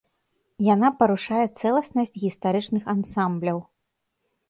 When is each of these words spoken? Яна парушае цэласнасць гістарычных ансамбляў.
Яна 0.67 0.89
парушае 1.01 1.43
цэласнасць 1.61 2.19
гістарычных 2.25 2.83
ансамбляў. 2.99 3.67